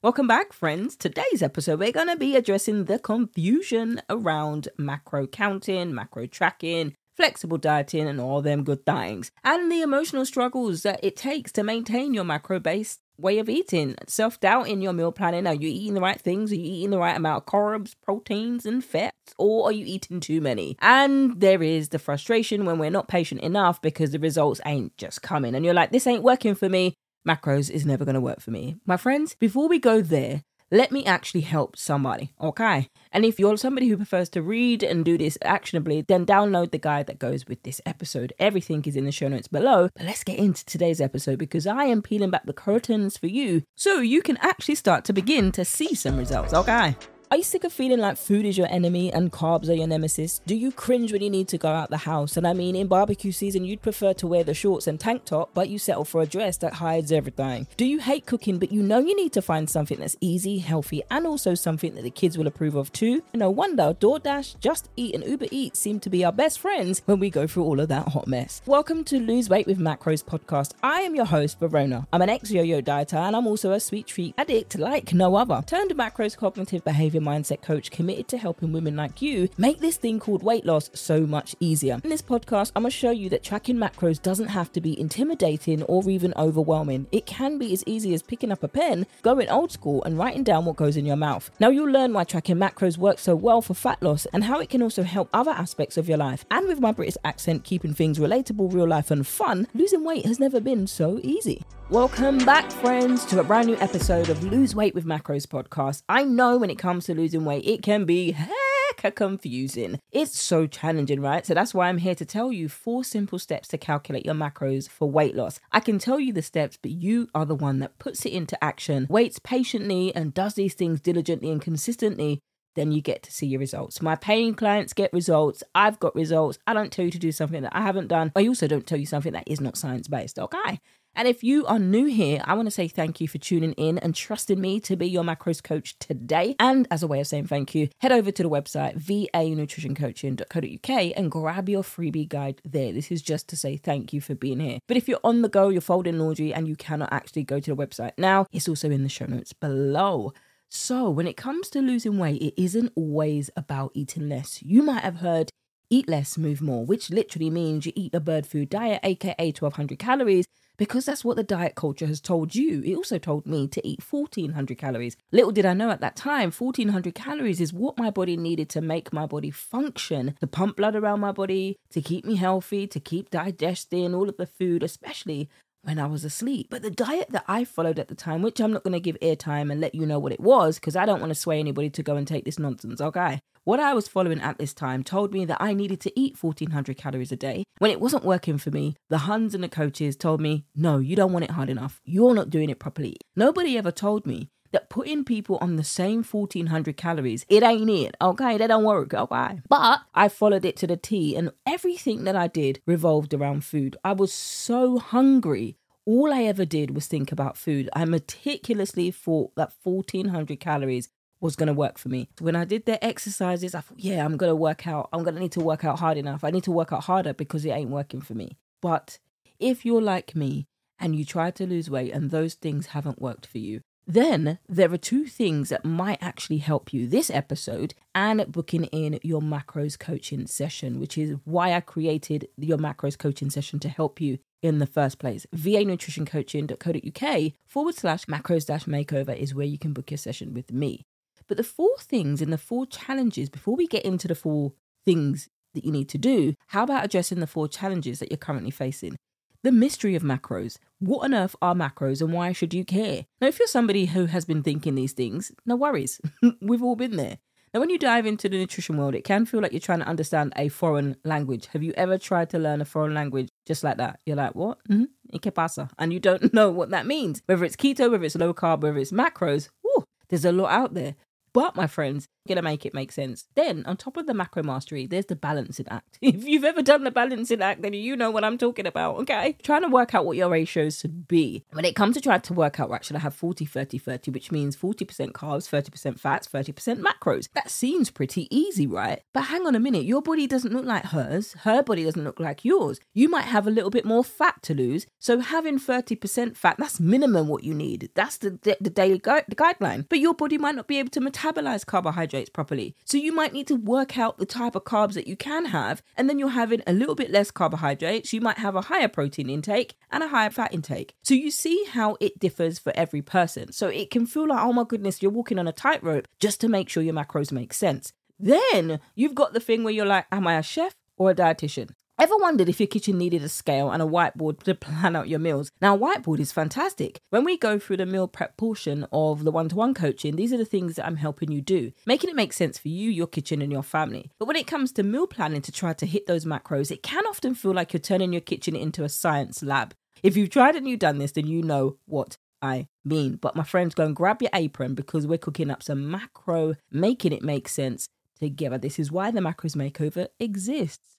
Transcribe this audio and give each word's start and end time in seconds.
Welcome 0.00 0.28
back, 0.28 0.52
friends. 0.52 0.94
Today's 0.94 1.42
episode, 1.42 1.80
we're 1.80 1.90
going 1.90 2.06
to 2.06 2.14
be 2.14 2.36
addressing 2.36 2.84
the 2.84 3.00
confusion 3.00 4.00
around 4.08 4.68
macro 4.78 5.26
counting, 5.26 5.92
macro 5.92 6.28
tracking, 6.28 6.94
flexible 7.16 7.58
dieting, 7.58 8.06
and 8.06 8.20
all 8.20 8.40
them 8.40 8.62
good 8.62 8.86
things, 8.86 9.32
and 9.42 9.72
the 9.72 9.82
emotional 9.82 10.24
struggles 10.24 10.84
that 10.84 11.00
it 11.02 11.16
takes 11.16 11.50
to 11.50 11.64
maintain 11.64 12.14
your 12.14 12.22
macro 12.22 12.60
based 12.60 13.00
way 13.18 13.40
of 13.40 13.48
eating. 13.48 13.96
Self 14.06 14.38
doubt 14.38 14.68
in 14.68 14.80
your 14.80 14.92
meal 14.92 15.10
planning. 15.10 15.48
Are 15.48 15.54
you 15.54 15.68
eating 15.68 15.94
the 15.94 16.00
right 16.00 16.20
things? 16.20 16.52
Are 16.52 16.54
you 16.54 16.62
eating 16.62 16.90
the 16.90 16.98
right 16.98 17.16
amount 17.16 17.42
of 17.42 17.52
carbs, 17.52 17.96
proteins, 18.00 18.64
and 18.64 18.84
fats? 18.84 19.34
Or 19.36 19.68
are 19.68 19.72
you 19.72 19.84
eating 19.84 20.20
too 20.20 20.40
many? 20.40 20.76
And 20.80 21.40
there 21.40 21.62
is 21.62 21.88
the 21.88 21.98
frustration 21.98 22.64
when 22.64 22.78
we're 22.78 22.90
not 22.90 23.08
patient 23.08 23.40
enough 23.40 23.82
because 23.82 24.12
the 24.12 24.20
results 24.20 24.60
ain't 24.64 24.96
just 24.96 25.22
coming. 25.22 25.56
And 25.56 25.64
you're 25.64 25.74
like, 25.74 25.90
this 25.90 26.06
ain't 26.06 26.22
working 26.22 26.54
for 26.54 26.68
me 26.68 26.94
macros 27.28 27.70
is 27.70 27.84
never 27.84 28.04
going 28.04 28.14
to 28.14 28.20
work 28.20 28.40
for 28.40 28.50
me. 28.50 28.76
My 28.86 28.96
friends, 28.96 29.34
before 29.34 29.68
we 29.68 29.78
go 29.78 30.00
there, 30.00 30.42
let 30.70 30.92
me 30.92 31.04
actually 31.06 31.40
help 31.40 31.76
somebody, 31.76 32.34
okay? 32.40 32.88
And 33.10 33.24
if 33.24 33.38
you're 33.38 33.56
somebody 33.56 33.88
who 33.88 33.96
prefers 33.96 34.28
to 34.30 34.42
read 34.42 34.82
and 34.82 35.04
do 35.04 35.16
this 35.16 35.38
actionably, 35.42 36.02
then 36.02 36.26
download 36.26 36.72
the 36.72 36.78
guide 36.78 37.06
that 37.06 37.18
goes 37.18 37.46
with 37.46 37.62
this 37.62 37.80
episode. 37.86 38.34
Everything 38.38 38.84
is 38.84 38.94
in 38.94 39.06
the 39.06 39.12
show 39.12 39.28
notes 39.28 39.48
below. 39.48 39.88
But 39.94 40.04
let's 40.04 40.24
get 40.24 40.38
into 40.38 40.64
today's 40.66 41.00
episode 41.00 41.38
because 41.38 41.66
I 41.66 41.84
am 41.84 42.02
peeling 42.02 42.30
back 42.30 42.44
the 42.44 42.52
curtains 42.52 43.16
for 43.16 43.28
you 43.28 43.62
so 43.76 44.00
you 44.00 44.20
can 44.20 44.36
actually 44.38 44.74
start 44.74 45.04
to 45.06 45.14
begin 45.14 45.52
to 45.52 45.64
see 45.64 45.94
some 45.94 46.18
results, 46.18 46.52
okay? 46.52 46.96
Are 47.30 47.36
you 47.36 47.42
sick 47.42 47.64
of 47.64 47.74
feeling 47.74 47.98
like 47.98 48.16
food 48.16 48.46
is 48.46 48.56
your 48.56 48.68
enemy 48.70 49.12
and 49.12 49.30
carbs 49.30 49.68
are 49.68 49.74
your 49.74 49.86
nemesis? 49.86 50.40
Do 50.46 50.54
you 50.54 50.72
cringe 50.72 51.12
when 51.12 51.20
you 51.20 51.28
need 51.28 51.46
to 51.48 51.58
go 51.58 51.68
out 51.68 51.90
the 51.90 51.98
house? 51.98 52.38
And 52.38 52.46
I 52.46 52.54
mean, 52.54 52.74
in 52.74 52.86
barbecue 52.86 53.32
season, 53.32 53.66
you'd 53.66 53.82
prefer 53.82 54.14
to 54.14 54.26
wear 54.26 54.42
the 54.42 54.54
shorts 54.54 54.86
and 54.86 54.98
tank 54.98 55.26
top, 55.26 55.50
but 55.52 55.68
you 55.68 55.78
settle 55.78 56.06
for 56.06 56.22
a 56.22 56.26
dress 56.26 56.56
that 56.56 56.72
hides 56.72 57.12
everything. 57.12 57.66
Do 57.76 57.84
you 57.84 57.98
hate 57.98 58.24
cooking, 58.24 58.58
but 58.58 58.72
you 58.72 58.82
know 58.82 59.00
you 59.00 59.14
need 59.14 59.34
to 59.34 59.42
find 59.42 59.68
something 59.68 59.98
that's 60.00 60.16
easy, 60.22 60.56
healthy, 60.56 61.02
and 61.10 61.26
also 61.26 61.54
something 61.54 61.96
that 61.96 62.02
the 62.02 62.10
kids 62.10 62.38
will 62.38 62.46
approve 62.46 62.74
of 62.74 62.90
too? 62.94 63.22
No 63.34 63.50
wonder 63.50 63.94
DoorDash, 64.00 64.58
Just 64.60 64.88
Eat, 64.96 65.14
and 65.14 65.22
Uber 65.22 65.48
Eats 65.50 65.78
seem 65.78 66.00
to 66.00 66.08
be 66.08 66.24
our 66.24 66.32
best 66.32 66.58
friends 66.58 67.02
when 67.04 67.20
we 67.20 67.28
go 67.28 67.46
through 67.46 67.64
all 67.64 67.78
of 67.78 67.88
that 67.88 68.08
hot 68.08 68.26
mess. 68.26 68.62
Welcome 68.64 69.04
to 69.04 69.20
Lose 69.20 69.50
Weight 69.50 69.66
with 69.66 69.78
Macros 69.78 70.24
podcast. 70.24 70.72
I 70.82 71.00
am 71.00 71.14
your 71.14 71.26
host, 71.26 71.60
Verona. 71.60 72.08
I'm 72.10 72.22
an 72.22 72.30
ex 72.30 72.50
yo 72.50 72.62
yo 72.62 72.80
dieter, 72.80 73.18
and 73.18 73.36
I'm 73.36 73.46
also 73.46 73.72
a 73.72 73.80
sweet 73.80 74.06
treat 74.06 74.34
addict 74.38 74.78
like 74.78 75.12
no 75.12 75.36
other. 75.36 75.62
Turned 75.66 75.90
macros 75.90 76.34
cognitive 76.34 76.82
behavior 76.84 77.17
mindset 77.20 77.62
coach 77.62 77.90
committed 77.90 78.28
to 78.28 78.38
helping 78.38 78.72
women 78.72 78.96
like 78.96 79.22
you 79.22 79.48
make 79.56 79.80
this 79.80 79.96
thing 79.96 80.18
called 80.20 80.42
weight 80.42 80.64
loss 80.64 80.90
so 80.94 81.26
much 81.26 81.54
easier. 81.60 82.00
In 82.02 82.10
this 82.10 82.22
podcast, 82.22 82.72
I'm 82.74 82.82
going 82.82 82.90
to 82.90 82.96
show 82.96 83.10
you 83.10 83.28
that 83.30 83.42
tracking 83.42 83.76
macros 83.76 84.20
doesn't 84.20 84.48
have 84.48 84.72
to 84.72 84.80
be 84.80 84.98
intimidating 84.98 85.82
or 85.84 86.08
even 86.08 86.32
overwhelming. 86.36 87.06
It 87.12 87.26
can 87.26 87.58
be 87.58 87.72
as 87.72 87.84
easy 87.86 88.14
as 88.14 88.22
picking 88.22 88.52
up 88.52 88.62
a 88.62 88.68
pen, 88.68 89.06
going 89.22 89.48
old 89.48 89.72
school, 89.72 90.02
and 90.04 90.18
writing 90.18 90.44
down 90.44 90.64
what 90.64 90.76
goes 90.76 90.96
in 90.96 91.06
your 91.06 91.16
mouth. 91.16 91.50
Now, 91.60 91.70
you'll 91.70 91.90
learn 91.90 92.12
why 92.12 92.24
tracking 92.24 92.56
macros 92.56 92.98
works 92.98 93.22
so 93.22 93.34
well 93.34 93.62
for 93.62 93.74
fat 93.74 94.02
loss 94.02 94.26
and 94.26 94.44
how 94.44 94.60
it 94.60 94.70
can 94.70 94.82
also 94.82 95.02
help 95.02 95.28
other 95.32 95.50
aspects 95.50 95.96
of 95.96 96.08
your 96.08 96.18
life. 96.18 96.44
And 96.50 96.66
with 96.68 96.80
my 96.80 96.92
British 96.92 97.16
accent, 97.24 97.64
keeping 97.64 97.94
things 97.94 98.18
relatable, 98.18 98.72
real 98.72 98.88
life, 98.88 99.10
and 99.10 99.26
fun, 99.26 99.66
losing 99.74 100.04
weight 100.04 100.26
has 100.26 100.40
never 100.40 100.60
been 100.60 100.86
so 100.86 101.20
easy. 101.22 101.62
Welcome 101.90 102.36
back, 102.44 102.70
friends, 102.70 103.24
to 103.26 103.40
a 103.40 103.42
brand 103.42 103.66
new 103.66 103.76
episode 103.78 104.28
of 104.28 104.44
Lose 104.44 104.74
Weight 104.74 104.94
with 104.94 105.06
Macros 105.06 105.46
podcast. 105.46 106.02
I 106.06 106.22
know 106.22 106.58
when 106.58 106.68
it 106.68 106.78
comes 106.78 107.06
to 107.06 107.14
losing 107.14 107.46
weight, 107.46 107.64
it 107.64 107.82
can 107.82 108.04
be 108.04 108.34
hecka 108.34 109.14
confusing. 109.14 109.98
It's 110.12 110.38
so 110.38 110.66
challenging, 110.66 111.22
right? 111.22 111.46
So 111.46 111.54
that's 111.54 111.72
why 111.72 111.88
I'm 111.88 111.96
here 111.96 112.14
to 112.16 112.26
tell 112.26 112.52
you 112.52 112.68
four 112.68 113.04
simple 113.04 113.38
steps 113.38 113.68
to 113.68 113.78
calculate 113.78 114.26
your 114.26 114.34
macros 114.34 114.86
for 114.86 115.10
weight 115.10 115.34
loss. 115.34 115.60
I 115.72 115.80
can 115.80 115.98
tell 115.98 116.20
you 116.20 116.34
the 116.34 116.42
steps, 116.42 116.76
but 116.76 116.90
you 116.90 117.30
are 117.34 117.46
the 117.46 117.54
one 117.54 117.78
that 117.78 117.98
puts 117.98 118.26
it 118.26 118.34
into 118.34 118.62
action, 118.62 119.06
waits 119.08 119.38
patiently, 119.38 120.14
and 120.14 120.34
does 120.34 120.56
these 120.56 120.74
things 120.74 121.00
diligently 121.00 121.50
and 121.50 121.62
consistently 121.62 122.42
then 122.76 122.92
you 122.92 123.00
get 123.00 123.24
to 123.24 123.32
see 123.32 123.46
your 123.46 123.58
results. 123.58 124.00
My 124.00 124.14
paying 124.14 124.54
clients 124.54 124.92
get 124.92 125.12
results. 125.12 125.64
I've 125.74 125.98
got 125.98 126.14
results. 126.14 126.60
I 126.64 126.74
don't 126.74 126.92
tell 126.92 127.06
you 127.06 127.10
to 127.10 127.18
do 127.18 127.32
something 127.32 127.62
that 127.62 127.74
I 127.74 127.82
haven't 127.82 128.06
done. 128.06 128.30
I 128.36 128.46
also 128.46 128.68
don't 128.68 128.86
tell 128.86 128.98
you 128.98 129.06
something 129.06 129.32
that 129.32 129.48
is 129.48 129.60
not 129.60 129.76
science 129.76 130.06
based. 130.06 130.38
Okay. 130.38 130.78
And 131.18 131.26
if 131.26 131.42
you 131.42 131.66
are 131.66 131.80
new 131.80 132.04
here, 132.04 132.40
I 132.44 132.54
want 132.54 132.68
to 132.68 132.70
say 132.70 132.86
thank 132.86 133.20
you 133.20 133.26
for 133.26 133.38
tuning 133.38 133.72
in 133.72 133.98
and 133.98 134.14
trusting 134.14 134.60
me 134.60 134.78
to 134.78 134.94
be 134.94 135.08
your 135.08 135.24
macros 135.24 135.60
coach 135.60 135.98
today. 135.98 136.54
And 136.60 136.86
as 136.92 137.02
a 137.02 137.08
way 137.08 137.18
of 137.18 137.26
saying 137.26 137.48
thank 137.48 137.74
you, 137.74 137.88
head 137.98 138.12
over 138.12 138.30
to 138.30 138.42
the 138.44 138.48
website 138.48 139.02
vanutritioncoaching.co.uk 139.02 141.12
and 141.16 141.28
grab 141.28 141.68
your 141.68 141.82
freebie 141.82 142.28
guide 142.28 142.62
there. 142.64 142.92
This 142.92 143.10
is 143.10 143.20
just 143.20 143.48
to 143.48 143.56
say 143.56 143.76
thank 143.76 144.12
you 144.12 144.20
for 144.20 144.36
being 144.36 144.60
here. 144.60 144.78
But 144.86 144.96
if 144.96 145.08
you're 145.08 145.18
on 145.24 145.42
the 145.42 145.48
go, 145.48 145.70
you're 145.70 145.80
folding 145.80 146.20
laundry 146.20 146.54
and 146.54 146.68
you 146.68 146.76
cannot 146.76 147.12
actually 147.12 147.42
go 147.42 147.58
to 147.58 147.74
the 147.74 147.76
website 147.76 148.12
now, 148.16 148.46
it's 148.52 148.68
also 148.68 148.88
in 148.88 149.02
the 149.02 149.08
show 149.08 149.26
notes 149.26 149.52
below. 149.52 150.32
So, 150.68 151.10
when 151.10 151.26
it 151.26 151.36
comes 151.36 151.68
to 151.70 151.80
losing 151.80 152.18
weight, 152.18 152.40
it 152.40 152.54
isn't 152.56 152.92
always 152.94 153.50
about 153.56 153.90
eating 153.94 154.28
less. 154.28 154.62
You 154.62 154.84
might 154.84 155.02
have 155.02 155.16
heard 155.16 155.50
eat 155.90 156.08
less, 156.08 156.38
move 156.38 156.60
more, 156.60 156.84
which 156.84 157.10
literally 157.10 157.50
means 157.50 157.86
you 157.86 157.92
eat 157.96 158.14
a 158.14 158.20
bird 158.20 158.46
food 158.46 158.68
diet, 158.68 159.00
aka 159.02 159.34
1200 159.38 159.98
calories, 159.98 160.46
because 160.78 161.04
that's 161.04 161.24
what 161.24 161.36
the 161.36 161.42
diet 161.42 161.74
culture 161.74 162.06
has 162.06 162.20
told 162.20 162.54
you. 162.54 162.82
It 162.82 162.96
also 162.96 163.18
told 163.18 163.46
me 163.46 163.68
to 163.68 163.86
eat 163.86 164.02
1400 164.08 164.78
calories. 164.78 165.16
Little 165.32 165.52
did 165.52 165.66
I 165.66 165.74
know 165.74 165.90
at 165.90 166.00
that 166.00 166.16
time, 166.16 166.50
1400 166.50 167.14
calories 167.14 167.60
is 167.60 167.72
what 167.72 167.98
my 167.98 168.10
body 168.10 168.36
needed 168.36 168.68
to 168.70 168.80
make 168.80 169.12
my 169.12 169.26
body 169.26 169.50
function, 169.50 170.36
to 170.40 170.46
pump 170.46 170.76
blood 170.76 170.96
around 170.96 171.20
my 171.20 171.32
body, 171.32 171.76
to 171.90 172.00
keep 172.00 172.24
me 172.24 172.36
healthy, 172.36 172.86
to 172.86 173.00
keep 173.00 173.30
digesting 173.30 174.14
all 174.14 174.28
of 174.28 174.36
the 174.36 174.46
food, 174.46 174.82
especially 174.82 175.48
when 175.82 175.98
I 175.98 176.06
was 176.06 176.24
asleep. 176.24 176.68
But 176.70 176.82
the 176.82 176.90
diet 176.90 177.30
that 177.30 177.44
I 177.48 177.64
followed 177.64 177.98
at 177.98 178.08
the 178.08 178.14
time, 178.14 178.42
which 178.42 178.60
I'm 178.60 178.72
not 178.72 178.84
going 178.84 178.92
to 178.92 179.00
give 179.00 179.18
airtime 179.20 179.70
and 179.70 179.80
let 179.80 179.94
you 179.94 180.06
know 180.06 180.18
what 180.18 180.32
it 180.32 180.40
was, 180.40 180.78
because 180.78 180.96
I 180.96 181.06
don't 181.06 181.20
want 181.20 181.30
to 181.30 181.34
sway 181.34 181.58
anybody 181.58 181.90
to 181.90 182.02
go 182.02 182.16
and 182.16 182.26
take 182.26 182.44
this 182.44 182.58
nonsense, 182.58 183.00
okay? 183.00 183.40
What 183.68 183.80
I 183.80 183.92
was 183.92 184.08
following 184.08 184.40
at 184.40 184.56
this 184.56 184.72
time 184.72 185.04
told 185.04 185.34
me 185.34 185.44
that 185.44 185.60
I 185.60 185.74
needed 185.74 186.00
to 186.00 186.18
eat 186.18 186.42
1400 186.42 186.96
calories 186.96 187.32
a 187.32 187.36
day. 187.36 187.64
When 187.76 187.90
it 187.90 188.00
wasn't 188.00 188.24
working 188.24 188.56
for 188.56 188.70
me, 188.70 188.96
the 189.10 189.18
Huns 189.28 189.54
and 189.54 189.62
the 189.62 189.68
coaches 189.68 190.16
told 190.16 190.40
me, 190.40 190.64
no, 190.74 190.96
you 190.96 191.14
don't 191.14 191.34
want 191.34 191.44
it 191.44 191.50
hard 191.50 191.68
enough. 191.68 192.00
You're 192.06 192.32
not 192.32 192.48
doing 192.48 192.70
it 192.70 192.78
properly. 192.78 193.18
Nobody 193.36 193.76
ever 193.76 193.90
told 193.90 194.24
me 194.24 194.48
that 194.72 194.88
putting 194.88 195.22
people 195.22 195.58
on 195.60 195.76
the 195.76 195.84
same 195.84 196.22
1400 196.24 196.96
calories, 196.96 197.44
it 197.50 197.62
ain't 197.62 197.90
it. 197.90 198.14
Okay, 198.22 198.56
that 198.56 198.68
don't 198.68 198.84
work. 198.84 199.12
Okay. 199.12 199.60
But 199.68 200.00
I 200.14 200.30
followed 200.30 200.64
it 200.64 200.78
to 200.78 200.86
the 200.86 200.96
T 200.96 201.36
and 201.36 201.50
everything 201.66 202.24
that 202.24 202.36
I 202.36 202.46
did 202.46 202.80
revolved 202.86 203.34
around 203.34 203.66
food. 203.66 203.98
I 204.02 204.14
was 204.14 204.32
so 204.32 204.98
hungry. 204.98 205.76
All 206.06 206.32
I 206.32 206.44
ever 206.44 206.64
did 206.64 206.94
was 206.94 207.06
think 207.06 207.32
about 207.32 207.58
food. 207.58 207.90
I 207.92 208.06
meticulously 208.06 209.10
thought 209.10 209.54
that 209.56 209.74
1400 209.82 210.58
calories 210.58 211.10
was 211.40 211.56
going 211.56 211.68
to 211.68 211.72
work 211.72 211.98
for 211.98 212.08
me. 212.08 212.28
When 212.40 212.56
I 212.56 212.64
did 212.64 212.86
the 212.86 213.02
exercises, 213.04 213.74
I 213.74 213.80
thought, 213.80 214.00
yeah, 214.00 214.24
I'm 214.24 214.36
going 214.36 214.50
to 214.50 214.56
work 214.56 214.86
out. 214.86 215.08
I'm 215.12 215.22
going 215.22 215.34
to 215.34 215.40
need 215.40 215.52
to 215.52 215.60
work 215.60 215.84
out 215.84 215.98
hard 215.98 216.16
enough. 216.16 216.44
I 216.44 216.50
need 216.50 216.64
to 216.64 216.72
work 216.72 216.92
out 216.92 217.04
harder 217.04 217.32
because 217.32 217.64
it 217.64 217.70
ain't 217.70 217.90
working 217.90 218.20
for 218.20 218.34
me. 218.34 218.56
But 218.80 219.18
if 219.58 219.84
you're 219.84 220.02
like 220.02 220.34
me 220.34 220.66
and 220.98 221.14
you 221.14 221.24
try 221.24 221.50
to 221.52 221.66
lose 221.66 221.90
weight 221.90 222.12
and 222.12 222.30
those 222.30 222.54
things 222.54 222.86
haven't 222.86 223.22
worked 223.22 223.46
for 223.46 223.58
you, 223.58 223.80
then 224.06 224.58
there 224.66 224.90
are 224.90 224.98
two 224.98 225.26
things 225.26 225.68
that 225.68 225.84
might 225.84 226.18
actually 226.22 226.58
help 226.58 226.94
you 226.94 227.06
this 227.06 227.28
episode 227.28 227.94
and 228.14 228.50
booking 228.50 228.84
in 228.84 229.20
your 229.22 229.42
macros 229.42 229.98
coaching 229.98 230.46
session, 230.46 230.98
which 230.98 231.18
is 231.18 231.36
why 231.44 231.74
I 231.74 231.80
created 231.80 232.48
your 232.56 232.78
macros 232.78 233.18
coaching 233.18 233.50
session 233.50 233.78
to 233.80 233.88
help 233.90 234.18
you 234.18 234.38
in 234.62 234.78
the 234.78 234.86
first 234.86 235.18
place. 235.18 235.46
va 235.52 235.84
nutrition 235.84 236.24
vanutritioncoaching.co.uk 236.24 237.52
forward 237.66 237.94
slash 237.94 238.24
macros 238.24 238.66
dash 238.66 238.86
makeover 238.86 239.36
is 239.36 239.54
where 239.54 239.66
you 239.66 239.78
can 239.78 239.92
book 239.92 240.10
your 240.10 240.18
session 240.18 240.54
with 240.54 240.72
me. 240.72 241.04
But 241.48 241.56
the 241.56 241.64
four 241.64 241.96
things 241.98 242.42
and 242.42 242.52
the 242.52 242.58
four 242.58 242.86
challenges, 242.86 243.48
before 243.48 243.74
we 243.74 243.86
get 243.86 244.04
into 244.04 244.28
the 244.28 244.34
four 244.34 244.74
things 245.04 245.48
that 245.74 245.84
you 245.84 245.90
need 245.90 246.08
to 246.10 246.18
do, 246.18 246.54
how 246.68 246.84
about 246.84 247.04
addressing 247.04 247.40
the 247.40 247.46
four 247.46 247.66
challenges 247.66 248.18
that 248.18 248.30
you're 248.30 248.38
currently 248.38 248.70
facing? 248.70 249.16
The 249.62 249.72
mystery 249.72 250.14
of 250.14 250.22
macros. 250.22 250.76
What 251.00 251.24
on 251.24 251.34
earth 251.34 251.56
are 251.60 251.74
macros 251.74 252.20
and 252.20 252.32
why 252.32 252.52
should 252.52 252.74
you 252.74 252.84
care? 252.84 253.24
Now, 253.40 253.48
if 253.48 253.58
you're 253.58 253.66
somebody 253.66 254.06
who 254.06 254.26
has 254.26 254.44
been 254.44 254.62
thinking 254.62 254.94
these 254.94 255.12
things, 255.12 255.50
no 255.66 255.74
worries. 255.74 256.20
We've 256.60 256.82
all 256.82 256.96
been 256.96 257.16
there. 257.16 257.38
Now, 257.74 257.80
when 257.80 257.90
you 257.90 257.98
dive 257.98 258.24
into 258.24 258.48
the 258.48 258.56
nutrition 258.56 258.96
world, 258.96 259.14
it 259.14 259.24
can 259.24 259.44
feel 259.44 259.60
like 259.60 259.72
you're 259.72 259.80
trying 259.80 259.98
to 259.98 260.08
understand 260.08 260.52
a 260.56 260.68
foreign 260.68 261.16
language. 261.24 261.66
Have 261.72 261.82
you 261.82 261.92
ever 261.96 262.16
tried 262.18 262.50
to 262.50 262.58
learn 262.58 262.80
a 262.80 262.86
foreign 262.86 263.14
language 263.14 263.48
just 263.66 263.84
like 263.84 263.98
that? 263.98 264.20
You're 264.24 264.36
like, 264.36 264.54
what? 264.54 264.78
Mm-hmm. 264.88 265.36
¿Qué 265.36 265.54
pasa? 265.54 265.90
And 265.98 266.12
you 266.12 266.20
don't 266.20 266.54
know 266.54 266.70
what 266.70 266.90
that 266.90 267.06
means. 267.06 267.42
Whether 267.46 267.64
it's 267.64 267.76
keto, 267.76 268.10
whether 268.10 268.24
it's 268.24 268.36
low 268.36 268.54
carb, 268.54 268.80
whether 268.80 268.98
it's 268.98 269.12
macros, 269.12 269.68
whew, 269.82 270.04
there's 270.28 270.44
a 270.44 270.52
lot 270.52 270.70
out 270.70 270.94
there. 270.94 271.14
But, 271.52 271.76
my 271.76 271.86
friends, 271.86 272.28
gonna 272.48 272.62
make 272.62 272.84
it 272.84 272.94
make 272.94 273.12
sense. 273.12 273.46
Then 273.54 273.84
on 273.86 273.96
top 273.96 274.16
of 274.16 274.26
the 274.26 274.34
macro 274.34 274.62
mastery, 274.62 275.06
there's 275.06 275.26
the 275.26 275.36
balancing 275.36 275.86
act. 275.88 276.18
If 276.38 276.46
you've 276.46 276.64
ever 276.64 276.82
done 276.82 277.04
the 277.04 277.10
balancing 277.10 277.62
act, 277.62 277.82
then 277.82 277.92
you 277.94 278.16
know 278.16 278.30
what 278.30 278.44
I'm 278.44 278.58
talking 278.58 278.86
about, 278.86 279.16
okay? 279.16 279.56
Trying 279.62 279.82
to 279.82 279.88
work 279.88 280.14
out 280.14 280.24
what 280.24 280.36
your 280.36 280.48
ratios 280.48 281.00
should 281.00 281.26
be. 281.26 281.64
When 281.72 281.84
it 281.84 281.96
comes 281.96 282.14
to 282.16 282.20
trying 282.20 282.42
to 282.42 282.54
work 282.54 282.78
out, 282.80 282.90
right, 282.90 283.04
should 283.04 283.16
I 283.16 283.20
have 283.20 283.34
40, 283.34 283.64
30, 283.64 283.98
30, 283.98 284.30
which 284.30 284.52
means 284.52 284.76
40% 284.76 285.32
carbs, 285.32 285.68
30% 285.68 286.18
fats, 286.18 286.48
30% 286.48 287.02
macros. 287.02 287.48
That 287.54 287.70
seems 287.70 288.10
pretty 288.10 288.54
easy, 288.54 288.86
right? 288.86 289.22
But 289.32 289.44
hang 289.44 289.66
on 289.66 289.74
a 289.74 289.80
minute, 289.80 290.04
your 290.04 290.22
body 290.22 290.46
doesn't 290.46 290.72
look 290.72 290.84
like 290.84 291.06
hers, 291.06 291.54
her 291.64 291.82
body 291.82 292.04
doesn't 292.04 292.24
look 292.24 292.40
like 292.40 292.64
yours. 292.64 293.00
You 293.14 293.28
might 293.28 293.44
have 293.44 293.66
a 293.66 293.70
little 293.70 293.90
bit 293.90 294.04
more 294.04 294.24
fat 294.24 294.62
to 294.62 294.74
lose, 294.74 295.06
so 295.18 295.40
having 295.40 295.78
30% 295.78 296.56
fat, 296.56 296.76
that's 296.78 297.00
minimum 297.00 297.48
what 297.48 297.64
you 297.64 297.74
need. 297.74 298.10
That's 298.14 298.38
the, 298.38 298.50
the, 298.62 298.76
the 298.80 298.90
daily 298.90 299.18
gu- 299.18 299.42
the 299.48 299.56
guideline. 299.56 300.06
But 300.08 300.20
your 300.20 300.34
body 300.34 300.58
might 300.58 300.74
not 300.74 300.86
be 300.86 300.98
able 300.98 301.10
to 301.10 301.20
metabolize 301.20 301.84
carbohydrates 301.84 302.37
properly. 302.46 302.94
So 303.04 303.16
you 303.16 303.32
might 303.32 303.52
need 303.52 303.66
to 303.68 303.74
work 303.74 304.18
out 304.18 304.38
the 304.38 304.46
type 304.46 304.74
of 304.74 304.84
carbs 304.84 305.14
that 305.14 305.26
you 305.26 305.36
can 305.36 305.66
have, 305.66 306.02
and 306.16 306.28
then 306.28 306.38
you're 306.38 306.50
having 306.50 306.82
a 306.86 306.92
little 306.92 307.14
bit 307.14 307.30
less 307.30 307.50
carbohydrates. 307.50 308.32
You 308.32 308.40
might 308.40 308.58
have 308.58 308.76
a 308.76 308.82
higher 308.82 309.08
protein 309.08 309.50
intake 309.50 309.96
and 310.10 310.22
a 310.22 310.28
higher 310.28 310.50
fat 310.50 310.72
intake. 310.72 311.14
So 311.22 311.34
you 311.34 311.50
see 311.50 311.84
how 311.90 312.16
it 312.20 312.38
differs 312.38 312.78
for 312.78 312.92
every 312.94 313.22
person. 313.22 313.72
So 313.72 313.88
it 313.88 314.10
can 314.10 314.26
feel 314.26 314.48
like, 314.48 314.62
oh 314.62 314.72
my 314.72 314.84
goodness, 314.84 315.22
you're 315.22 315.30
walking 315.30 315.58
on 315.58 315.68
a 315.68 315.72
tightrope 315.72 316.28
just 316.38 316.60
to 316.60 316.68
make 316.68 316.88
sure 316.88 317.02
your 317.02 317.14
macros 317.14 317.52
make 317.52 317.72
sense. 317.72 318.12
Then 318.38 319.00
you've 319.14 319.34
got 319.34 319.52
the 319.52 319.60
thing 319.60 319.82
where 319.82 319.92
you're 319.92 320.06
like, 320.06 320.26
am 320.30 320.46
I 320.46 320.58
a 320.58 320.62
chef 320.62 320.94
or 321.16 321.30
a 321.30 321.34
dietitian? 321.34 321.90
Ever 322.20 322.36
wondered 322.36 322.68
if 322.68 322.80
your 322.80 322.88
kitchen 322.88 323.16
needed 323.16 323.44
a 323.44 323.48
scale 323.48 323.92
and 323.92 324.02
a 324.02 324.04
whiteboard 324.04 324.64
to 324.64 324.74
plan 324.74 325.14
out 325.14 325.28
your 325.28 325.38
meals? 325.38 325.70
Now, 325.80 325.96
whiteboard 325.96 326.40
is 326.40 326.50
fantastic. 326.50 327.20
When 327.30 327.44
we 327.44 327.56
go 327.56 327.78
through 327.78 327.98
the 327.98 328.06
meal 328.06 328.26
prep 328.26 328.56
portion 328.56 329.06
of 329.12 329.44
the 329.44 329.52
one 329.52 329.68
to 329.68 329.76
one 329.76 329.94
coaching, 329.94 330.34
these 330.34 330.52
are 330.52 330.56
the 330.56 330.64
things 330.64 330.96
that 330.96 331.06
I'm 331.06 331.14
helping 331.14 331.52
you 331.52 331.60
do, 331.60 331.92
making 332.06 332.28
it 332.28 332.34
make 332.34 332.52
sense 332.52 332.76
for 332.76 332.88
you, 332.88 333.08
your 333.08 333.28
kitchen, 333.28 333.62
and 333.62 333.70
your 333.70 333.84
family. 333.84 334.32
But 334.40 334.46
when 334.46 334.56
it 334.56 334.66
comes 334.66 334.90
to 334.92 335.04
meal 335.04 335.28
planning 335.28 335.62
to 335.62 335.70
try 335.70 335.92
to 335.92 336.06
hit 336.06 336.26
those 336.26 336.44
macros, 336.44 336.90
it 336.90 337.04
can 337.04 337.24
often 337.28 337.54
feel 337.54 337.72
like 337.72 337.92
you're 337.92 338.00
turning 338.00 338.32
your 338.32 338.40
kitchen 338.40 338.74
into 338.74 339.04
a 339.04 339.08
science 339.08 339.62
lab. 339.62 339.94
If 340.20 340.36
you've 340.36 340.50
tried 340.50 340.74
and 340.74 340.88
you've 340.88 340.98
done 340.98 341.18
this, 341.18 341.30
then 341.30 341.46
you 341.46 341.62
know 341.62 341.98
what 342.06 342.36
I 342.60 342.88
mean. 343.04 343.36
But 343.36 343.54
my 343.54 343.62
friends, 343.62 343.94
go 343.94 344.04
and 344.04 344.16
grab 344.16 344.42
your 344.42 344.50
apron 344.54 344.96
because 344.96 345.24
we're 345.28 345.38
cooking 345.38 345.70
up 345.70 345.84
some 345.84 346.10
macro, 346.10 346.74
making 346.90 347.32
it 347.32 347.44
make 347.44 347.68
sense 347.68 348.08
together. 348.40 348.76
This 348.76 348.98
is 348.98 349.12
why 349.12 349.30
the 349.30 349.38
macros 349.38 349.76
makeover 349.76 350.26
exists. 350.40 351.17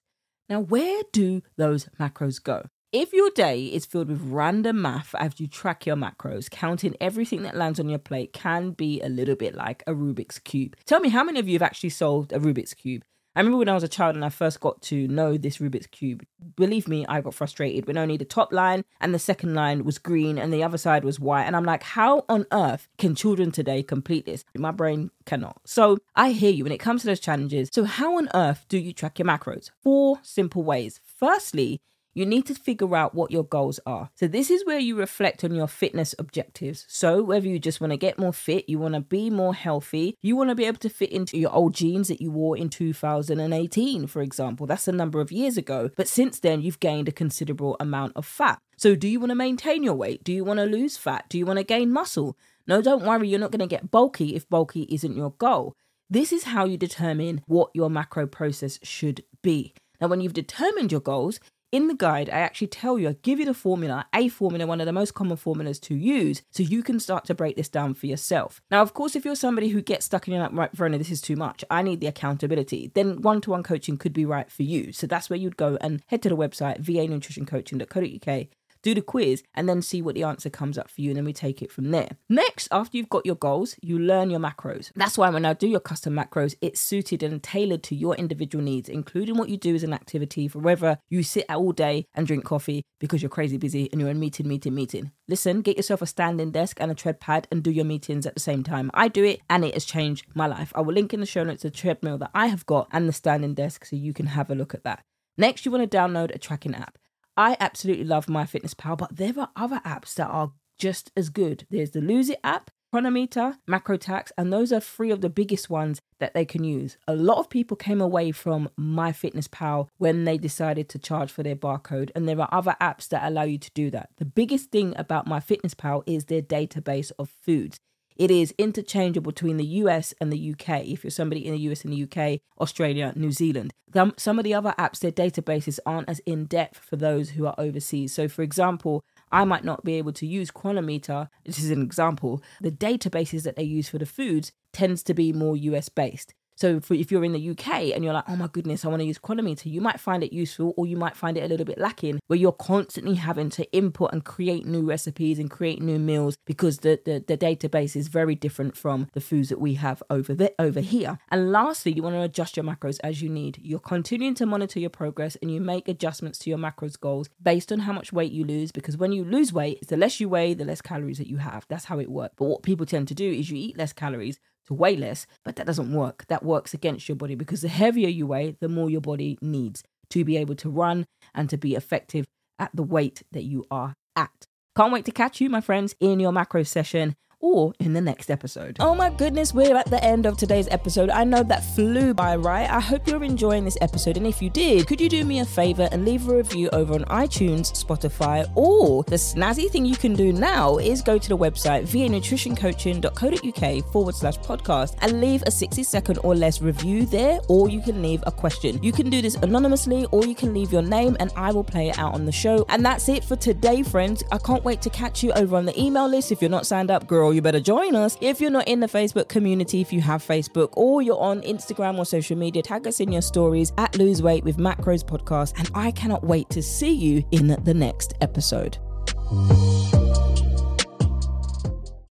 Now, 0.50 0.58
where 0.58 1.02
do 1.12 1.42
those 1.56 1.88
macros 2.00 2.42
go? 2.42 2.66
If 2.90 3.12
your 3.12 3.30
day 3.30 3.66
is 3.66 3.86
filled 3.86 4.08
with 4.08 4.20
random 4.20 4.82
math 4.82 5.14
as 5.14 5.38
you 5.38 5.46
track 5.46 5.86
your 5.86 5.94
macros, 5.94 6.50
counting 6.50 6.96
everything 7.00 7.42
that 7.42 7.56
lands 7.56 7.78
on 7.78 7.88
your 7.88 8.00
plate 8.00 8.32
can 8.32 8.72
be 8.72 9.00
a 9.00 9.08
little 9.08 9.36
bit 9.36 9.54
like 9.54 9.84
a 9.86 9.92
Rubik's 9.92 10.40
Cube. 10.40 10.74
Tell 10.86 10.98
me 10.98 11.08
how 11.08 11.22
many 11.22 11.38
of 11.38 11.46
you 11.46 11.54
have 11.54 11.62
actually 11.62 11.90
solved 11.90 12.32
a 12.32 12.40
Rubik's 12.40 12.74
Cube? 12.74 13.04
I 13.36 13.40
remember 13.40 13.58
when 13.58 13.68
I 13.68 13.74
was 13.74 13.84
a 13.84 13.88
child 13.88 14.16
and 14.16 14.24
I 14.24 14.28
first 14.28 14.58
got 14.58 14.82
to 14.82 15.06
know 15.06 15.36
this 15.36 15.58
Rubik's 15.58 15.86
Cube. 15.86 16.26
Believe 16.56 16.88
me, 16.88 17.06
I 17.06 17.20
got 17.20 17.32
frustrated 17.32 17.86
when 17.86 17.96
only 17.96 18.16
the 18.16 18.24
top 18.24 18.52
line 18.52 18.82
and 19.00 19.14
the 19.14 19.20
second 19.20 19.54
line 19.54 19.84
was 19.84 19.98
green 19.98 20.36
and 20.36 20.52
the 20.52 20.64
other 20.64 20.78
side 20.78 21.04
was 21.04 21.20
white. 21.20 21.44
And 21.44 21.54
I'm 21.54 21.64
like, 21.64 21.84
how 21.84 22.24
on 22.28 22.44
earth 22.50 22.88
can 22.98 23.14
children 23.14 23.52
today 23.52 23.84
complete 23.84 24.26
this? 24.26 24.44
My 24.56 24.72
brain 24.72 25.12
cannot. 25.26 25.60
So 25.64 25.98
I 26.16 26.32
hear 26.32 26.50
you 26.50 26.64
when 26.64 26.72
it 26.72 26.78
comes 26.78 27.02
to 27.02 27.06
those 27.06 27.20
challenges. 27.20 27.68
So, 27.72 27.84
how 27.84 28.18
on 28.18 28.28
earth 28.34 28.66
do 28.68 28.78
you 28.78 28.92
track 28.92 29.20
your 29.20 29.26
macros? 29.26 29.70
Four 29.80 30.18
simple 30.22 30.64
ways. 30.64 30.98
Firstly, 31.04 31.80
you 32.14 32.26
need 32.26 32.46
to 32.46 32.54
figure 32.54 32.96
out 32.96 33.14
what 33.14 33.30
your 33.30 33.44
goals 33.44 33.78
are. 33.86 34.10
So, 34.14 34.26
this 34.26 34.50
is 34.50 34.64
where 34.64 34.78
you 34.78 34.96
reflect 34.96 35.44
on 35.44 35.54
your 35.54 35.68
fitness 35.68 36.14
objectives. 36.18 36.84
So, 36.88 37.22
whether 37.22 37.46
you 37.46 37.58
just 37.58 37.80
want 37.80 37.92
to 37.92 37.96
get 37.96 38.18
more 38.18 38.32
fit, 38.32 38.68
you 38.68 38.78
want 38.78 38.94
to 38.94 39.00
be 39.00 39.30
more 39.30 39.54
healthy, 39.54 40.16
you 40.20 40.36
want 40.36 40.50
to 40.50 40.54
be 40.54 40.64
able 40.64 40.78
to 40.78 40.88
fit 40.88 41.12
into 41.12 41.38
your 41.38 41.52
old 41.52 41.74
jeans 41.74 42.08
that 42.08 42.20
you 42.20 42.30
wore 42.30 42.56
in 42.56 42.68
2018, 42.68 44.06
for 44.06 44.22
example, 44.22 44.66
that's 44.66 44.88
a 44.88 44.92
number 44.92 45.20
of 45.20 45.32
years 45.32 45.56
ago. 45.56 45.90
But 45.96 46.08
since 46.08 46.40
then, 46.40 46.62
you've 46.62 46.80
gained 46.80 47.08
a 47.08 47.12
considerable 47.12 47.76
amount 47.80 48.12
of 48.16 48.26
fat. 48.26 48.60
So, 48.76 48.94
do 48.94 49.08
you 49.08 49.20
want 49.20 49.30
to 49.30 49.36
maintain 49.36 49.82
your 49.82 49.94
weight? 49.94 50.24
Do 50.24 50.32
you 50.32 50.44
want 50.44 50.58
to 50.58 50.66
lose 50.66 50.96
fat? 50.96 51.26
Do 51.28 51.38
you 51.38 51.46
want 51.46 51.58
to 51.58 51.64
gain 51.64 51.92
muscle? 51.92 52.36
No, 52.66 52.82
don't 52.82 53.04
worry, 53.04 53.28
you're 53.28 53.40
not 53.40 53.50
going 53.50 53.60
to 53.60 53.66
get 53.66 53.90
bulky 53.90 54.34
if 54.34 54.48
bulky 54.48 54.86
isn't 54.90 55.16
your 55.16 55.32
goal. 55.32 55.74
This 56.08 56.32
is 56.32 56.44
how 56.44 56.64
you 56.64 56.76
determine 56.76 57.42
what 57.46 57.70
your 57.72 57.88
macro 57.88 58.26
process 58.26 58.80
should 58.82 59.22
be. 59.42 59.74
Now, 60.00 60.08
when 60.08 60.20
you've 60.20 60.32
determined 60.32 60.90
your 60.90 61.00
goals, 61.00 61.40
in 61.72 61.86
the 61.86 61.94
guide, 61.94 62.28
I 62.28 62.40
actually 62.40 62.66
tell 62.66 62.98
you, 62.98 63.08
I 63.08 63.16
give 63.22 63.38
you 63.38 63.44
the 63.44 63.54
formula, 63.54 64.06
a 64.14 64.28
formula, 64.28 64.66
one 64.66 64.80
of 64.80 64.86
the 64.86 64.92
most 64.92 65.14
common 65.14 65.36
formulas 65.36 65.78
to 65.80 65.94
use, 65.94 66.42
so 66.50 66.62
you 66.62 66.82
can 66.82 66.98
start 66.98 67.24
to 67.26 67.34
break 67.34 67.56
this 67.56 67.68
down 67.68 67.94
for 67.94 68.06
yourself. 68.06 68.60
Now, 68.70 68.82
of 68.82 68.94
course, 68.94 69.14
if 69.14 69.24
you're 69.24 69.36
somebody 69.36 69.68
who 69.68 69.80
gets 69.80 70.06
stuck 70.06 70.26
in 70.26 70.34
your 70.34 70.42
like, 70.42 70.52
right, 70.52 70.72
Verona, 70.72 70.98
this 70.98 71.10
is 71.10 71.20
too 71.20 71.36
much, 71.36 71.64
I 71.70 71.82
need 71.82 72.00
the 72.00 72.08
accountability, 72.08 72.90
then 72.94 73.22
one 73.22 73.40
to 73.42 73.50
one 73.50 73.62
coaching 73.62 73.96
could 73.96 74.12
be 74.12 74.24
right 74.24 74.50
for 74.50 74.62
you. 74.62 74.92
So 74.92 75.06
that's 75.06 75.30
where 75.30 75.38
you'd 75.38 75.56
go 75.56 75.78
and 75.80 76.02
head 76.06 76.22
to 76.22 76.28
the 76.28 76.36
website, 76.36 76.78
va 76.78 77.00
vanutritioncoaching.co.uk 77.00 78.46
do 78.82 78.94
the 78.94 79.02
quiz, 79.02 79.42
and 79.54 79.68
then 79.68 79.82
see 79.82 80.02
what 80.02 80.14
the 80.14 80.22
answer 80.22 80.50
comes 80.50 80.78
up 80.78 80.90
for 80.90 81.00
you. 81.00 81.10
And 81.10 81.16
then 81.16 81.24
we 81.24 81.32
take 81.32 81.62
it 81.62 81.72
from 81.72 81.90
there. 81.90 82.10
Next, 82.28 82.68
after 82.70 82.96
you've 82.96 83.08
got 83.08 83.26
your 83.26 83.34
goals, 83.34 83.76
you 83.82 83.98
learn 83.98 84.30
your 84.30 84.40
macros. 84.40 84.90
That's 84.94 85.18
why 85.18 85.30
when 85.30 85.44
I 85.44 85.54
do 85.54 85.68
your 85.68 85.80
custom 85.80 86.14
macros, 86.14 86.54
it's 86.60 86.80
suited 86.80 87.22
and 87.22 87.42
tailored 87.42 87.82
to 87.84 87.94
your 87.94 88.14
individual 88.16 88.64
needs, 88.64 88.88
including 88.88 89.36
what 89.36 89.48
you 89.48 89.56
do 89.56 89.74
as 89.74 89.82
an 89.82 89.92
activity 89.92 90.48
for 90.48 90.58
whether 90.58 90.98
you 91.08 91.22
sit 91.22 91.46
all 91.48 91.72
day 91.72 92.06
and 92.14 92.26
drink 92.26 92.44
coffee 92.44 92.82
because 92.98 93.22
you're 93.22 93.28
crazy 93.28 93.56
busy 93.56 93.88
and 93.92 94.00
you're 94.00 94.10
in 94.10 94.20
meeting, 94.20 94.48
meeting, 94.48 94.74
meeting. 94.74 95.10
Listen, 95.28 95.62
get 95.62 95.76
yourself 95.76 96.02
a 96.02 96.06
standing 96.06 96.50
desk 96.50 96.78
and 96.80 96.90
a 96.90 96.94
tread 96.94 97.20
pad 97.20 97.48
and 97.50 97.62
do 97.62 97.70
your 97.70 97.84
meetings 97.84 98.26
at 98.26 98.34
the 98.34 98.40
same 98.40 98.62
time. 98.62 98.90
I 98.94 99.08
do 99.08 99.24
it 99.24 99.40
and 99.48 99.64
it 99.64 99.74
has 99.74 99.84
changed 99.84 100.26
my 100.34 100.46
life. 100.46 100.72
I 100.74 100.80
will 100.80 100.94
link 100.94 101.14
in 101.14 101.20
the 101.20 101.26
show 101.26 101.44
notes 101.44 101.62
the 101.62 101.70
treadmill 101.70 102.18
that 102.18 102.30
I 102.34 102.46
have 102.46 102.66
got 102.66 102.88
and 102.92 103.08
the 103.08 103.12
standing 103.12 103.54
desk 103.54 103.84
so 103.84 103.96
you 103.96 104.12
can 104.12 104.26
have 104.26 104.50
a 104.50 104.54
look 104.54 104.74
at 104.74 104.84
that. 104.84 105.02
Next, 105.36 105.64
you 105.64 105.72
want 105.72 105.90
to 105.90 105.96
download 105.96 106.34
a 106.34 106.38
tracking 106.38 106.74
app. 106.74 106.98
I 107.40 107.56
absolutely 107.58 108.04
love 108.04 108.26
MyFitnessPal, 108.26 108.98
but 108.98 109.16
there 109.16 109.32
are 109.38 109.48
other 109.56 109.80
apps 109.82 110.12
that 110.16 110.28
are 110.28 110.52
just 110.76 111.10
as 111.16 111.30
good. 111.30 111.66
There's 111.70 111.92
the 111.92 112.02
Lose 112.02 112.28
It 112.28 112.38
app, 112.44 112.70
Cronometer, 112.92 113.56
Macrostax, 113.66 114.30
and 114.36 114.52
those 114.52 114.74
are 114.74 114.80
three 114.80 115.10
of 115.10 115.22
the 115.22 115.30
biggest 115.30 115.70
ones 115.70 116.02
that 116.18 116.34
they 116.34 116.44
can 116.44 116.64
use. 116.64 116.98
A 117.08 117.14
lot 117.14 117.38
of 117.38 117.48
people 117.48 117.78
came 117.78 118.02
away 118.02 118.30
from 118.30 118.68
MyFitnessPal 118.78 119.88
when 119.96 120.24
they 120.24 120.36
decided 120.36 120.90
to 120.90 120.98
charge 120.98 121.32
for 121.32 121.42
their 121.42 121.56
barcode, 121.56 122.10
and 122.14 122.28
there 122.28 122.38
are 122.38 122.48
other 122.52 122.76
apps 122.78 123.08
that 123.08 123.26
allow 123.26 123.44
you 123.44 123.56
to 123.56 123.70
do 123.74 123.90
that. 123.90 124.10
The 124.18 124.26
biggest 124.26 124.70
thing 124.70 124.92
about 124.98 125.26
MyFitnessPal 125.26 126.02
is 126.06 126.26
their 126.26 126.42
database 126.42 127.10
of 127.18 127.30
foods. 127.30 127.80
It 128.20 128.30
is 128.30 128.52
interchangeable 128.58 129.32
between 129.32 129.56
the 129.56 129.64
US 129.64 130.12
and 130.20 130.30
the 130.30 130.52
UK. 130.52 130.84
If 130.84 131.02
you're 131.02 131.10
somebody 131.10 131.46
in 131.46 131.54
the 131.54 131.60
US 131.70 131.84
and 131.84 131.90
the 131.94 132.02
UK, 132.02 132.40
Australia, 132.60 133.14
New 133.16 133.32
Zealand. 133.32 133.72
Some 134.18 134.38
of 134.38 134.44
the 134.44 134.52
other 134.52 134.74
apps, 134.78 134.98
their 134.98 135.10
databases 135.10 135.78
aren't 135.86 136.10
as 136.10 136.18
in 136.26 136.44
depth 136.44 136.80
for 136.80 136.96
those 136.96 137.30
who 137.30 137.46
are 137.46 137.54
overseas. 137.56 138.12
So, 138.12 138.28
for 138.28 138.42
example, 138.42 139.02
I 139.32 139.46
might 139.46 139.64
not 139.64 139.84
be 139.84 139.94
able 139.94 140.12
to 140.12 140.26
use 140.26 140.50
Cronometer. 140.50 141.30
This 141.46 141.58
is 141.58 141.70
an 141.70 141.80
example. 141.80 142.42
The 142.60 142.70
databases 142.70 143.44
that 143.44 143.56
they 143.56 143.62
use 143.62 143.88
for 143.88 143.96
the 143.96 144.04
foods 144.04 144.52
tends 144.74 145.02
to 145.04 145.14
be 145.14 145.32
more 145.32 145.56
US 145.56 145.88
based. 145.88 146.34
So 146.60 146.78
if 146.90 147.10
you're 147.10 147.24
in 147.24 147.32
the 147.32 147.50
UK 147.50 147.94
and 147.94 148.04
you're 148.04 148.12
like, 148.12 148.28
oh 148.28 148.36
my 148.36 148.48
goodness, 148.48 148.84
I 148.84 148.88
want 148.88 149.00
to 149.00 149.06
use 149.06 149.16
Cronometer, 149.16 149.70
you 149.70 149.80
might 149.80 149.98
find 149.98 150.22
it 150.22 150.30
useful 150.30 150.74
or 150.76 150.86
you 150.86 150.94
might 150.94 151.16
find 151.16 151.38
it 151.38 151.40
a 151.40 151.46
little 151.46 151.64
bit 151.64 151.78
lacking 151.78 152.20
where 152.26 152.38
you're 152.38 152.52
constantly 152.52 153.14
having 153.14 153.48
to 153.50 153.72
input 153.72 154.12
and 154.12 154.26
create 154.26 154.66
new 154.66 154.82
recipes 154.82 155.38
and 155.38 155.50
create 155.50 155.80
new 155.80 155.98
meals 155.98 156.36
because 156.44 156.80
the, 156.80 157.00
the, 157.06 157.24
the 157.26 157.38
database 157.38 157.96
is 157.96 158.08
very 158.08 158.34
different 158.34 158.76
from 158.76 159.08
the 159.14 159.22
foods 159.22 159.48
that 159.48 159.58
we 159.58 159.74
have 159.74 160.02
over 160.10 160.50
over 160.58 160.80
here. 160.80 161.18
And 161.30 161.50
lastly, 161.50 161.92
you 161.92 162.02
want 162.02 162.16
to 162.16 162.22
adjust 162.22 162.58
your 162.58 162.64
macros 162.64 163.00
as 163.02 163.22
you 163.22 163.30
need. 163.30 163.58
You're 163.62 163.78
continuing 163.78 164.34
to 164.34 164.44
monitor 164.44 164.80
your 164.80 164.90
progress 164.90 165.36
and 165.40 165.50
you 165.50 165.62
make 165.62 165.88
adjustments 165.88 166.38
to 166.40 166.50
your 166.50 166.58
macros 166.58 167.00
goals 167.00 167.30
based 167.42 167.72
on 167.72 167.80
how 167.80 167.94
much 167.94 168.12
weight 168.12 168.32
you 168.32 168.44
lose 168.44 168.70
because 168.70 168.98
when 168.98 169.12
you 169.12 169.24
lose 169.24 169.50
weight, 169.50 169.78
it's 169.80 169.88
the 169.88 169.96
less 169.96 170.20
you 170.20 170.28
weigh, 170.28 170.52
the 170.52 170.66
less 170.66 170.82
calories 170.82 171.16
that 171.16 171.26
you 171.26 171.38
have. 171.38 171.64
That's 171.68 171.86
how 171.86 171.98
it 171.98 172.10
works. 172.10 172.34
But 172.36 172.44
what 172.44 172.62
people 172.62 172.84
tend 172.84 173.08
to 173.08 173.14
do 173.14 173.30
is 173.30 173.50
you 173.50 173.56
eat 173.56 173.78
less 173.78 173.94
calories 173.94 174.38
to 174.70 174.74
weigh 174.74 174.96
less, 174.96 175.26
but 175.44 175.56
that 175.56 175.66
doesn't 175.66 175.92
work. 175.92 176.24
That 176.28 176.44
works 176.44 176.72
against 176.72 177.08
your 177.08 177.16
body 177.16 177.34
because 177.34 177.60
the 177.60 177.68
heavier 177.68 178.08
you 178.08 178.26
weigh, 178.26 178.56
the 178.60 178.68
more 178.68 178.88
your 178.88 179.00
body 179.00 179.36
needs 179.42 179.82
to 180.10 180.24
be 180.24 180.36
able 180.36 180.54
to 180.56 180.70
run 180.70 181.06
and 181.34 181.50
to 181.50 181.56
be 181.56 181.74
effective 181.74 182.26
at 182.58 182.70
the 182.72 182.82
weight 182.82 183.22
that 183.32 183.42
you 183.44 183.66
are 183.70 183.94
at. 184.16 184.46
Can't 184.76 184.92
wait 184.92 185.04
to 185.06 185.12
catch 185.12 185.40
you, 185.40 185.50
my 185.50 185.60
friends, 185.60 185.94
in 185.98 186.20
your 186.20 186.32
macro 186.32 186.62
session 186.62 187.16
or 187.40 187.72
in 187.78 187.92
the 187.94 188.00
next 188.00 188.30
episode. 188.30 188.76
Oh 188.80 188.94
my 188.94 189.10
goodness, 189.10 189.52
we're 189.52 189.76
at 189.76 189.90
the 189.90 190.02
end 190.04 190.26
of 190.26 190.36
today's 190.36 190.68
episode. 190.68 191.10
I 191.10 191.24
know 191.24 191.42
that 191.42 191.64
flew 191.74 192.14
by, 192.14 192.36
right? 192.36 192.70
I 192.70 192.80
hope 192.80 193.08
you're 193.08 193.24
enjoying 193.24 193.64
this 193.64 193.78
episode. 193.80 194.16
And 194.16 194.26
if 194.26 194.42
you 194.42 194.50
did, 194.50 194.86
could 194.86 195.00
you 195.00 195.08
do 195.08 195.24
me 195.24 195.40
a 195.40 195.44
favor 195.44 195.88
and 195.90 196.04
leave 196.04 196.28
a 196.28 196.36
review 196.36 196.68
over 196.70 196.94
on 196.94 197.04
iTunes, 197.04 197.72
Spotify, 197.72 198.50
or 198.54 199.02
the 199.04 199.16
snazzy 199.16 199.70
thing 199.70 199.84
you 199.84 199.96
can 199.96 200.14
do 200.14 200.32
now 200.32 200.76
is 200.78 201.02
go 201.02 201.18
to 201.18 201.28
the 201.28 201.36
website 201.36 201.88
vanutritioncoaching.co.uk 201.88 203.92
forward 203.92 204.14
slash 204.14 204.38
podcast 204.38 204.96
and 205.00 205.20
leave 205.20 205.42
a 205.46 205.50
60 205.50 205.82
second 205.82 206.18
or 206.22 206.34
less 206.34 206.60
review 206.60 207.06
there, 207.06 207.40
or 207.48 207.68
you 207.68 207.80
can 207.80 208.02
leave 208.02 208.22
a 208.26 208.32
question. 208.32 208.82
You 208.82 208.92
can 208.92 209.10
do 209.10 209.22
this 209.22 209.36
anonymously, 209.36 210.06
or 210.10 210.26
you 210.26 210.34
can 210.34 210.52
leave 210.52 210.72
your 210.72 210.82
name 210.82 211.16
and 211.20 211.32
I 211.36 211.52
will 211.52 211.64
play 211.64 211.88
it 211.88 211.98
out 211.98 212.14
on 212.14 212.26
the 212.26 212.32
show. 212.32 212.66
And 212.68 212.84
that's 212.84 213.08
it 213.08 213.24
for 213.24 213.36
today, 213.36 213.82
friends. 213.82 214.22
I 214.30 214.38
can't 214.38 214.64
wait 214.64 214.82
to 214.82 214.90
catch 214.90 215.22
you 215.22 215.32
over 215.32 215.56
on 215.56 215.64
the 215.64 215.80
email 215.80 216.08
list. 216.08 216.32
If 216.32 216.42
you're 216.42 216.50
not 216.50 216.66
signed 216.66 216.90
up, 216.90 217.06
girl, 217.06 217.29
girl, 217.30 217.34
you 217.34 217.42
better 217.42 217.60
join 217.60 217.94
us. 217.94 218.16
If 218.20 218.40
you're 218.40 218.50
not 218.50 218.66
in 218.66 218.80
the 218.80 218.88
Facebook 218.88 219.28
community, 219.28 219.80
if 219.80 219.92
you 219.92 220.00
have 220.00 220.22
Facebook 220.22 220.70
or 220.72 221.00
you're 221.00 221.20
on 221.20 221.42
Instagram 221.42 221.98
or 221.98 222.04
social 222.04 222.36
media, 222.36 222.62
tag 222.62 222.86
us 222.86 223.00
in 223.00 223.12
your 223.12 223.22
stories 223.22 223.72
at 223.78 223.96
Lose 223.96 224.20
Weight 224.20 224.44
with 224.44 224.56
Macros 224.56 225.04
Podcast. 225.04 225.54
And 225.58 225.70
I 225.74 225.92
cannot 225.92 226.24
wait 226.24 226.50
to 226.50 226.62
see 226.62 226.92
you 226.92 227.24
in 227.30 227.56
the 227.64 227.74
next 227.74 228.14
episode. 228.20 228.78